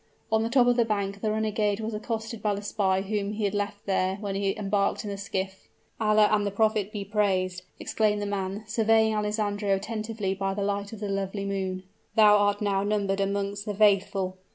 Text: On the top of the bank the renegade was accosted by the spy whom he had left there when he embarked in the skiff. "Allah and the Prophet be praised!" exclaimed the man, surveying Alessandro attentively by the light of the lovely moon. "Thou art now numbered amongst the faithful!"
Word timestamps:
On 0.31 0.41
the 0.41 0.49
top 0.49 0.65
of 0.65 0.77
the 0.77 0.83
bank 0.83 1.21
the 1.21 1.29
renegade 1.29 1.79
was 1.79 1.93
accosted 1.93 2.41
by 2.41 2.55
the 2.55 2.63
spy 2.63 3.01
whom 3.03 3.33
he 3.33 3.43
had 3.43 3.53
left 3.53 3.85
there 3.85 4.15
when 4.15 4.33
he 4.33 4.57
embarked 4.57 5.03
in 5.03 5.11
the 5.11 5.15
skiff. 5.17 5.69
"Allah 5.99 6.27
and 6.31 6.43
the 6.43 6.49
Prophet 6.49 6.91
be 6.91 7.05
praised!" 7.05 7.61
exclaimed 7.79 8.19
the 8.19 8.25
man, 8.25 8.63
surveying 8.65 9.13
Alessandro 9.13 9.75
attentively 9.75 10.33
by 10.33 10.55
the 10.55 10.63
light 10.63 10.91
of 10.91 11.01
the 11.01 11.07
lovely 11.07 11.45
moon. 11.45 11.83
"Thou 12.15 12.35
art 12.35 12.63
now 12.63 12.81
numbered 12.81 13.19
amongst 13.21 13.67
the 13.67 13.75
faithful!" 13.75 14.39